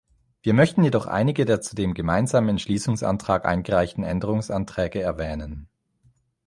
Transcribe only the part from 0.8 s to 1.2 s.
jedoch